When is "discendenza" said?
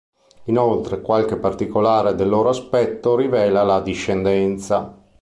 3.81-4.97